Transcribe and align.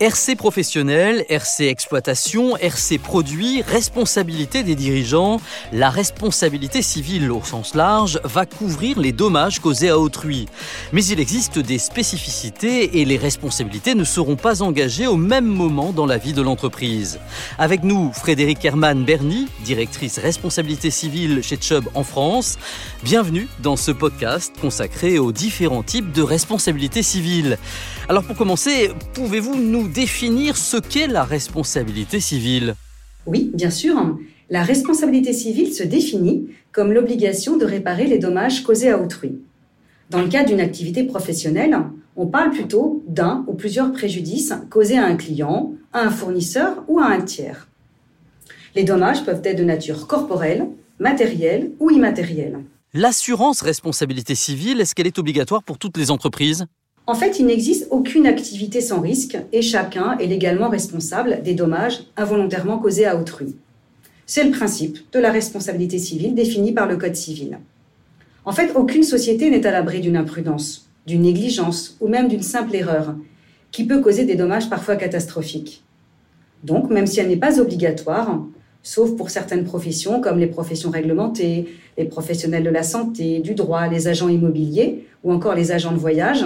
RC 0.00 0.36
professionnel, 0.36 1.24
RC 1.30 1.68
exploitation, 1.68 2.54
RC 2.58 2.98
produit, 2.98 3.62
responsabilité 3.62 4.62
des 4.62 4.74
dirigeants, 4.74 5.40
la 5.72 5.88
responsabilité 5.88 6.82
civile 6.82 7.32
au 7.32 7.42
sens 7.42 7.74
large 7.74 8.20
va 8.22 8.44
couvrir 8.44 9.00
les 9.00 9.12
dommages 9.12 9.58
causés 9.58 9.88
à 9.88 9.98
autrui. 9.98 10.48
Mais 10.92 11.02
il 11.06 11.18
existe 11.18 11.58
des 11.58 11.78
spécificités 11.78 13.00
et 13.00 13.06
les 13.06 13.16
responsabilités 13.16 13.94
ne 13.94 14.04
seront 14.04 14.36
pas 14.36 14.60
engagées 14.60 15.06
au 15.06 15.16
même 15.16 15.46
moment 15.46 15.92
dans 15.92 16.04
la 16.04 16.18
vie 16.18 16.34
de 16.34 16.42
l'entreprise. 16.42 17.18
Avec 17.56 17.82
nous, 17.82 18.12
Frédéric 18.12 18.62
Herman 18.66 19.02
Berny, 19.02 19.48
directrice 19.64 20.18
responsabilité 20.18 20.90
civile 20.90 21.40
chez 21.42 21.56
Chubb 21.58 21.86
en 21.94 22.04
France. 22.04 22.58
Bienvenue 23.02 23.48
dans 23.60 23.76
ce 23.76 23.92
podcast 23.92 24.52
consacré 24.60 25.18
aux 25.18 25.32
différents 25.32 25.82
types 25.82 26.12
de 26.12 26.20
responsabilité 26.22 27.02
civile. 27.02 27.56
Alors 28.10 28.24
pour 28.24 28.36
commencer, 28.36 28.90
pouvez-vous 29.14 29.56
nous 29.56 29.85
définir 29.86 30.56
ce 30.56 30.76
qu'est 30.76 31.06
la 31.06 31.24
responsabilité 31.24 32.20
civile 32.20 32.74
Oui, 33.26 33.50
bien 33.54 33.70
sûr. 33.70 34.18
La 34.50 34.62
responsabilité 34.62 35.32
civile 35.32 35.72
se 35.72 35.82
définit 35.82 36.48
comme 36.72 36.92
l'obligation 36.92 37.56
de 37.56 37.64
réparer 37.64 38.06
les 38.06 38.18
dommages 38.18 38.62
causés 38.62 38.90
à 38.90 39.00
autrui. 39.00 39.40
Dans 40.10 40.22
le 40.22 40.28
cas 40.28 40.44
d'une 40.44 40.60
activité 40.60 41.02
professionnelle, 41.04 41.76
on 42.16 42.26
parle 42.26 42.50
plutôt 42.50 43.02
d'un 43.08 43.44
ou 43.48 43.54
plusieurs 43.54 43.92
préjudices 43.92 44.54
causés 44.70 44.98
à 44.98 45.04
un 45.04 45.16
client, 45.16 45.72
à 45.92 46.02
un 46.02 46.10
fournisseur 46.10 46.84
ou 46.88 47.00
à 47.00 47.06
un 47.06 47.20
tiers. 47.20 47.68
Les 48.74 48.84
dommages 48.84 49.24
peuvent 49.24 49.42
être 49.42 49.58
de 49.58 49.64
nature 49.64 50.06
corporelle, 50.06 50.68
matérielle 50.98 51.72
ou 51.80 51.90
immatérielle. 51.90 52.58
L'assurance 52.94 53.62
responsabilité 53.62 54.34
civile, 54.34 54.80
est-ce 54.80 54.94
qu'elle 54.94 55.06
est 55.06 55.18
obligatoire 55.18 55.62
pour 55.62 55.78
toutes 55.78 55.96
les 55.96 56.10
entreprises? 56.10 56.66
En 57.08 57.14
fait, 57.14 57.38
il 57.38 57.46
n'existe 57.46 57.86
aucune 57.90 58.26
activité 58.26 58.80
sans 58.80 59.00
risque 59.00 59.38
et 59.52 59.62
chacun 59.62 60.18
est 60.18 60.26
légalement 60.26 60.68
responsable 60.68 61.40
des 61.44 61.54
dommages 61.54 62.00
involontairement 62.16 62.78
causés 62.78 63.06
à 63.06 63.16
autrui. 63.16 63.54
C'est 64.26 64.42
le 64.42 64.50
principe 64.50 64.98
de 65.12 65.20
la 65.20 65.30
responsabilité 65.30 65.98
civile 65.98 66.34
définie 66.34 66.72
par 66.72 66.88
le 66.88 66.96
Code 66.96 67.14
civil. 67.14 67.58
En 68.44 68.50
fait, 68.50 68.72
aucune 68.74 69.04
société 69.04 69.50
n'est 69.50 69.66
à 69.66 69.70
l'abri 69.70 70.00
d'une 70.00 70.16
imprudence, 70.16 70.88
d'une 71.06 71.22
négligence 71.22 71.96
ou 72.00 72.08
même 72.08 72.26
d'une 72.26 72.42
simple 72.42 72.74
erreur 72.74 73.14
qui 73.70 73.84
peut 73.84 74.00
causer 74.00 74.24
des 74.24 74.34
dommages 74.34 74.68
parfois 74.68 74.96
catastrophiques. 74.96 75.84
Donc, 76.64 76.90
même 76.90 77.06
si 77.06 77.20
elle 77.20 77.28
n'est 77.28 77.36
pas 77.36 77.60
obligatoire, 77.60 78.42
sauf 78.82 79.14
pour 79.16 79.30
certaines 79.30 79.64
professions 79.64 80.20
comme 80.20 80.40
les 80.40 80.46
professions 80.48 80.90
réglementées, 80.90 81.68
les 81.96 82.04
professionnels 82.04 82.64
de 82.64 82.70
la 82.70 82.82
santé, 82.82 83.38
du 83.38 83.54
droit, 83.54 83.86
les 83.86 84.08
agents 84.08 84.28
immobiliers 84.28 85.06
ou 85.22 85.32
encore 85.32 85.54
les 85.54 85.70
agents 85.70 85.92
de 85.92 85.98
voyage, 85.98 86.44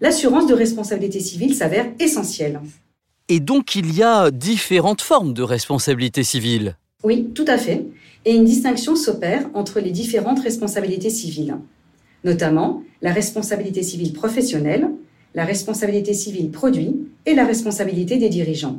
l'assurance 0.00 0.46
de 0.46 0.54
responsabilité 0.54 1.20
civile 1.20 1.54
s'avère 1.54 1.86
essentielle. 1.98 2.60
Et 3.28 3.40
donc 3.40 3.74
il 3.74 3.94
y 3.94 4.02
a 4.02 4.30
différentes 4.30 5.02
formes 5.02 5.34
de 5.34 5.42
responsabilité 5.42 6.22
civile 6.22 6.76
Oui, 7.04 7.30
tout 7.34 7.44
à 7.46 7.58
fait. 7.58 7.84
Et 8.24 8.34
une 8.34 8.44
distinction 8.44 8.96
s'opère 8.96 9.48
entre 9.54 9.80
les 9.80 9.90
différentes 9.90 10.40
responsabilités 10.40 11.10
civiles, 11.10 11.56
notamment 12.24 12.82
la 13.02 13.12
responsabilité 13.12 13.82
civile 13.82 14.12
professionnelle, 14.12 14.90
la 15.34 15.44
responsabilité 15.44 16.14
civile 16.14 16.50
produit 16.50 16.96
et 17.26 17.34
la 17.34 17.44
responsabilité 17.44 18.16
des 18.16 18.28
dirigeants. 18.28 18.78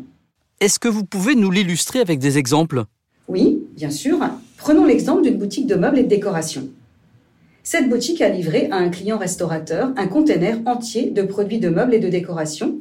Est-ce 0.59 0.79
que 0.79 0.89
vous 0.89 1.05
pouvez 1.05 1.35
nous 1.35 1.51
l'illustrer 1.51 1.99
avec 1.99 2.19
des 2.19 2.37
exemples? 2.37 2.83
Oui, 3.27 3.59
bien 3.75 3.91
sûr. 3.91 4.19
Prenons 4.57 4.85
l'exemple 4.85 5.21
d'une 5.21 5.37
boutique 5.37 5.67
de 5.67 5.75
meubles 5.75 5.99
et 5.99 6.03
de 6.03 6.09
décoration. 6.09 6.67
Cette 7.63 7.89
boutique 7.89 8.21
a 8.21 8.29
livré 8.29 8.69
à 8.71 8.77
un 8.77 8.89
client 8.89 9.17
restaurateur 9.17 9.91
un 9.97 10.07
conteneur 10.07 10.57
entier 10.65 11.09
de 11.09 11.21
produits 11.21 11.59
de 11.59 11.69
meubles 11.69 11.93
et 11.93 11.99
de 11.99 12.09
décoration 12.09 12.77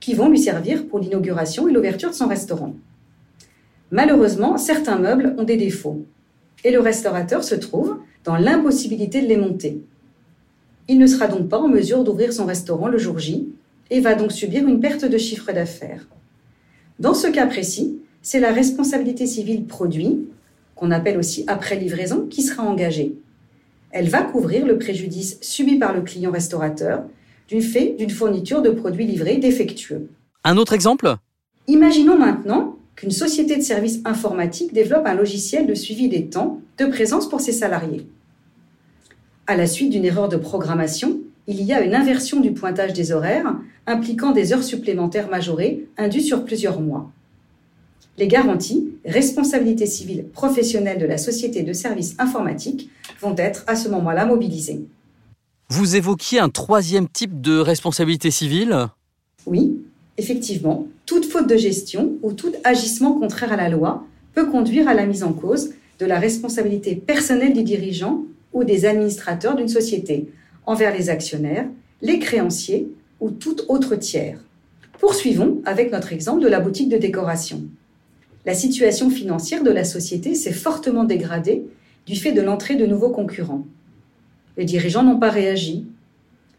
qui 0.00 0.14
vont 0.14 0.28
lui 0.28 0.38
servir 0.38 0.86
pour 0.86 0.98
l'inauguration 0.98 1.68
et 1.68 1.72
l'ouverture 1.72 2.10
de 2.10 2.14
son 2.14 2.26
restaurant. 2.26 2.74
Malheureusement, 3.90 4.58
certains 4.58 4.98
meubles 4.98 5.34
ont 5.38 5.44
des 5.44 5.56
défauts 5.56 6.04
et 6.64 6.70
le 6.70 6.80
restaurateur 6.80 7.44
se 7.44 7.54
trouve 7.54 7.98
dans 8.24 8.36
l'impossibilité 8.36 9.22
de 9.22 9.28
les 9.28 9.36
monter. 9.36 9.80
Il 10.88 10.98
ne 10.98 11.06
sera 11.06 11.28
donc 11.28 11.48
pas 11.48 11.58
en 11.58 11.68
mesure 11.68 12.04
d'ouvrir 12.04 12.32
son 12.32 12.46
restaurant 12.46 12.88
le 12.88 12.98
jour 12.98 13.18
J 13.18 13.48
et 13.90 14.00
va 14.00 14.14
donc 14.14 14.32
subir 14.32 14.66
une 14.66 14.80
perte 14.80 15.04
de 15.04 15.18
chiffre 15.18 15.52
d'affaires. 15.52 16.06
Dans 16.98 17.14
ce 17.14 17.28
cas 17.28 17.46
précis, 17.46 17.98
c'est 18.22 18.40
la 18.40 18.52
responsabilité 18.52 19.26
civile 19.26 19.66
produit, 19.66 20.26
qu'on 20.74 20.90
appelle 20.90 21.16
aussi 21.16 21.44
après 21.46 21.76
livraison, 21.76 22.26
qui 22.28 22.42
sera 22.42 22.64
engagée 22.64 23.14
elle 23.90 24.08
va 24.08 24.22
couvrir 24.22 24.66
le 24.66 24.78
préjudice 24.78 25.38
subi 25.40 25.76
par 25.76 25.94
le 25.94 26.02
client 26.02 26.30
restaurateur 26.30 27.04
du 27.48 27.62
fait 27.62 27.94
d'une 27.98 28.10
fourniture 28.10 28.62
de 28.62 28.70
produits 28.70 29.06
livrés 29.06 29.38
défectueux. 29.38 30.08
Un 30.44 30.56
autre 30.56 30.72
exemple? 30.72 31.16
Imaginons 31.68 32.18
maintenant 32.18 32.76
qu'une 32.94 33.10
société 33.10 33.56
de 33.56 33.62
services 33.62 34.00
informatiques 34.04 34.72
développe 34.72 35.06
un 35.06 35.14
logiciel 35.14 35.66
de 35.66 35.74
suivi 35.74 36.08
des 36.08 36.26
temps 36.26 36.60
de 36.78 36.86
présence 36.86 37.28
pour 37.28 37.40
ses 37.40 37.52
salariés. 37.52 38.06
À 39.46 39.56
la 39.56 39.66
suite 39.66 39.90
d'une 39.90 40.04
erreur 40.04 40.28
de 40.28 40.36
programmation, 40.36 41.20
il 41.46 41.62
y 41.62 41.72
a 41.72 41.82
une 41.82 41.94
inversion 41.94 42.40
du 42.40 42.52
pointage 42.52 42.92
des 42.92 43.12
horaires 43.12 43.54
impliquant 43.86 44.32
des 44.32 44.52
heures 44.52 44.64
supplémentaires 44.64 45.28
majorées 45.28 45.86
indues 45.96 46.20
sur 46.20 46.44
plusieurs 46.44 46.80
mois. 46.80 47.10
Les 48.18 48.28
garanties, 48.28 48.92
responsabilité 49.04 49.84
civile 49.84 50.24
professionnelle 50.24 50.98
de 50.98 51.04
la 51.04 51.18
société 51.18 51.62
de 51.62 51.74
services 51.74 52.14
informatiques 52.18 52.88
vont 53.20 53.34
être 53.36 53.64
à 53.66 53.76
ce 53.76 53.90
moment-là 53.90 54.24
mobilisées. 54.24 54.80
Vous 55.68 55.96
évoquiez 55.96 56.38
un 56.38 56.48
troisième 56.48 57.08
type 57.08 57.42
de 57.42 57.58
responsabilité 57.58 58.30
civile? 58.30 58.86
Oui, 59.44 59.76
effectivement, 60.16 60.86
toute 61.04 61.26
faute 61.26 61.46
de 61.46 61.56
gestion 61.56 62.12
ou 62.22 62.32
tout 62.32 62.52
agissement 62.64 63.18
contraire 63.18 63.52
à 63.52 63.56
la 63.56 63.68
loi 63.68 64.06
peut 64.32 64.46
conduire 64.46 64.88
à 64.88 64.94
la 64.94 65.04
mise 65.04 65.22
en 65.22 65.34
cause 65.34 65.74
de 65.98 66.06
la 66.06 66.18
responsabilité 66.18 66.94
personnelle 66.94 67.52
du 67.52 67.64
dirigeant 67.64 68.22
ou 68.54 68.64
des 68.64 68.86
administrateurs 68.86 69.56
d'une 69.56 69.68
société 69.68 70.30
envers 70.64 70.96
les 70.96 71.10
actionnaires, 71.10 71.68
les 72.00 72.18
créanciers 72.18 72.88
ou 73.20 73.30
tout 73.30 73.56
autre 73.68 73.94
tiers. 73.96 74.38
Poursuivons 75.00 75.60
avec 75.66 75.92
notre 75.92 76.14
exemple 76.14 76.42
de 76.42 76.48
la 76.48 76.60
boutique 76.60 76.88
de 76.88 76.96
décoration 76.96 77.62
la 78.46 78.54
situation 78.54 79.10
financière 79.10 79.64
de 79.64 79.70
la 79.70 79.84
société 79.84 80.36
s'est 80.36 80.52
fortement 80.52 81.02
dégradée 81.02 81.64
du 82.06 82.14
fait 82.14 82.30
de 82.30 82.40
l'entrée 82.40 82.76
de 82.76 82.86
nouveaux 82.86 83.10
concurrents. 83.10 83.66
Les 84.56 84.64
dirigeants 84.64 85.02
n'ont 85.02 85.18
pas 85.18 85.30
réagi. 85.30 85.84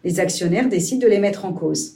Les 0.04 0.20
actionnaires 0.20 0.68
décident 0.68 1.02
de 1.02 1.10
les 1.10 1.20
mettre 1.20 1.46
en 1.46 1.54
cause. 1.54 1.94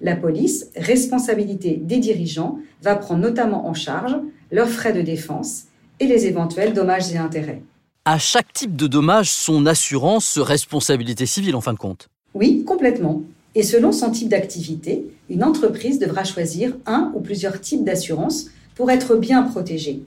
La 0.00 0.16
police, 0.16 0.70
responsabilité 0.74 1.76
des 1.76 1.98
dirigeants, 1.98 2.58
va 2.82 2.96
prendre 2.96 3.20
notamment 3.20 3.68
en 3.68 3.74
charge 3.74 4.16
leurs 4.50 4.70
frais 4.70 4.94
de 4.94 5.02
défense 5.02 5.64
et 6.00 6.06
les 6.06 6.26
éventuels 6.26 6.72
dommages 6.72 7.12
et 7.12 7.18
intérêts. 7.18 7.62
À 8.06 8.18
chaque 8.18 8.52
type 8.52 8.74
de 8.74 8.86
dommage, 8.86 9.30
son 9.30 9.66
assurance, 9.66 10.38
responsabilité 10.38 11.26
civile 11.26 11.56
en 11.56 11.60
fin 11.60 11.74
de 11.74 11.78
compte 11.78 12.08
Oui, 12.34 12.64
complètement. 12.64 13.22
Et 13.54 13.62
selon 13.62 13.92
son 13.92 14.10
type 14.10 14.28
d'activité, 14.28 15.04
une 15.28 15.44
entreprise 15.44 15.98
devra 15.98 16.24
choisir 16.24 16.76
un 16.86 17.12
ou 17.14 17.20
plusieurs 17.20 17.60
types 17.60 17.84
d'assurance 17.84 18.50
pour 18.76 18.90
être 18.90 19.16
bien 19.16 19.42
protégés. 19.42 20.02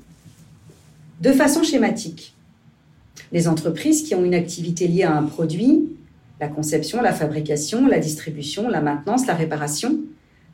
De 1.19 1.33
façon 1.33 1.63
schématique, 1.63 2.33
les 3.33 3.49
entreprises 3.49 4.03
qui 4.03 4.15
ont 4.15 4.23
une 4.23 4.35
activité 4.35 4.87
liée 4.87 5.03
à 5.03 5.17
un 5.17 5.23
produit, 5.23 5.89
la 6.39 6.47
conception, 6.47 7.01
la 7.01 7.11
fabrication, 7.11 7.85
la 7.87 7.99
distribution, 7.99 8.69
la 8.69 8.79
maintenance, 8.79 9.27
la 9.27 9.35
réparation, 9.35 9.99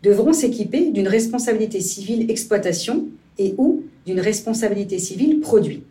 devront 0.01 0.33
s'équiper 0.33 0.91
d'une 0.91 1.07
responsabilité 1.07 1.81
civile 1.81 2.31
exploitation 2.31 3.05
et 3.37 3.53
ou 3.57 3.83
d'une 4.05 4.19
responsabilité 4.19 4.97
civile 4.97 5.39
produit. 5.41 5.83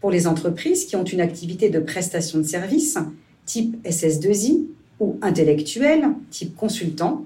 Pour 0.00 0.10
les 0.10 0.26
entreprises 0.26 0.84
qui 0.86 0.96
ont 0.96 1.04
une 1.04 1.20
activité 1.20 1.70
de 1.70 1.80
prestation 1.80 2.38
de 2.38 2.44
services, 2.44 2.98
type 3.46 3.76
SS2I 3.84 4.66
ou 4.98 5.18
intellectuelle, 5.22 6.08
type 6.30 6.56
consultant, 6.56 7.24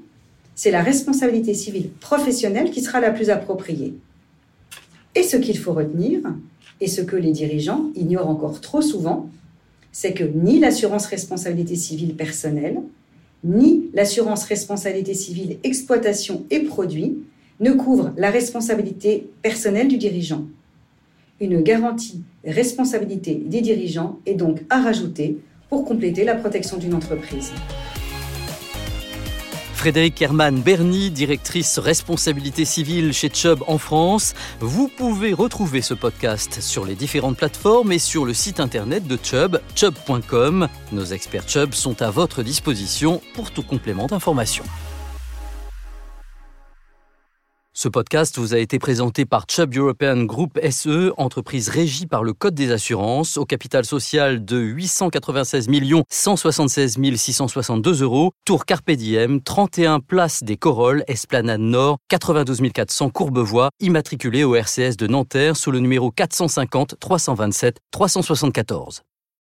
c'est 0.55 0.71
la 0.71 0.83
responsabilité 0.83 1.55
civile 1.55 1.91
professionnelle 2.01 2.71
qui 2.71 2.81
sera 2.81 3.01
la 3.01 3.11
plus 3.11 3.31
appropriée. 3.31 3.95
Et 5.15 5.23
ce 5.23 5.37
qu'il 5.37 5.59
faut 5.59 5.73
retenir, 5.73 6.21
et 6.81 6.89
ce 6.89 7.01
que 7.01 7.17
les 7.17 7.33
dirigeants 7.33 7.91
ignorent 7.95 8.29
encore 8.29 8.61
trop 8.61 8.83
souvent, 8.83 9.29
c'est 9.93 10.12
que 10.12 10.25
ni 10.25 10.59
l'assurance 10.59 11.06
responsabilité 11.06 11.77
civile 11.77 12.17
personnelle, 12.17 12.81
ni 13.45 13.91
l'assurance 13.95 14.45
responsabilité 14.45 15.15
civile 15.15 15.59
exploitation 15.62 16.45
et 16.51 16.61
produit 16.61 17.19
ne 17.61 17.73
couvrent 17.73 18.12
la 18.17 18.31
responsabilité 18.31 19.31
personnelle 19.43 19.89
du 19.89 19.99
dirigeant. 19.99 20.45
Une 21.41 21.61
garantie 21.62 22.23
responsabilité 22.45 23.35
des 23.35 23.61
dirigeants 23.61 24.19
est 24.27 24.35
donc 24.35 24.62
à 24.71 24.83
rajouter 24.83 25.39
pour 25.69 25.85
compléter 25.85 26.25
la 26.25 26.35
protection 26.35 26.77
d'une 26.77 26.95
entreprise. 26.95 27.53
Frédéric 29.85 30.23
Herman 30.23 30.63
Berny, 30.63 31.11
directrice 31.11 31.79
responsabilité 31.79 32.65
civile 32.65 33.13
chez 33.13 33.29
Chubb 33.29 33.63
en 33.67 33.77
France. 33.77 34.33
Vous 34.61 34.89
pouvez 34.89 35.35
retrouver 35.35 35.83
ce 35.83 35.93
podcast 35.93 36.63
sur 36.63 36.87
les 36.87 36.95
différentes 36.95 37.37
plateformes 37.37 37.93
et 37.93 37.99
sur 37.99 38.25
le 38.25 38.33
site 38.33 38.61
internet 38.61 39.07
de 39.07 39.19
Chubb, 39.23 39.61
chubb.com. 39.75 40.69
Nos 40.93 41.05
experts 41.05 41.47
Chubb 41.47 41.75
sont 41.75 42.01
à 42.01 42.09
votre 42.09 42.43
disposition 42.43 43.21
pour 43.35 43.51
tout 43.51 43.63
complément 43.63 44.07
d'information. 44.07 44.65
Ce 47.76 47.88
podcast 47.88 48.38
vous 48.38 48.55
a 48.55 48.59
été 48.59 48.79
présenté 48.79 49.25
par 49.25 49.47
Chubb 49.50 49.76
European 49.76 50.23
Group 50.23 50.61
SE, 50.71 51.12
entreprise 51.17 51.69
régie 51.69 52.06
par 52.06 52.23
le 52.23 52.32
Code 52.32 52.55
des 52.55 52.71
assurances, 52.71 53.37
au 53.37 53.44
capital 53.44 53.85
social 53.85 54.44
de 54.44 54.59
896 54.59 55.69
176 56.09 56.97
662 57.17 58.03
euros, 58.05 58.31
Tour 58.44 58.65
Carpe 58.65 58.93
Diem, 58.93 59.43
31 59.43 59.99
Place 59.99 60.44
des 60.44 60.56
Corolles, 60.56 61.03
Esplanade 61.09 61.62
Nord, 61.62 61.99
92 62.11 62.62
400 62.73 63.11
Courbevoie, 63.11 63.71
immatriculé 63.81 64.44
au 64.44 64.55
RCS 64.55 64.97
de 64.97 65.09
Nanterre 65.09 65.56
sous 65.56 65.73
le 65.73 65.81
numéro 65.81 66.12
450 66.12 66.94
327 67.00 67.79
374. 67.91 69.03